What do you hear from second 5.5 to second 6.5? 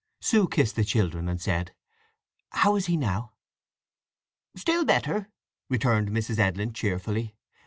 returned Mrs.